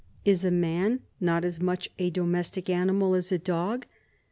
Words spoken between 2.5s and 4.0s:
animal as a dog?